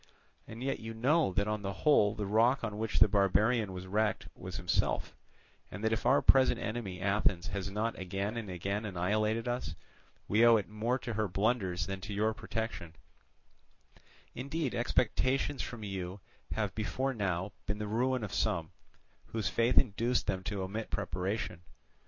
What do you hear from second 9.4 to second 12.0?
us, we owe it more to her blunders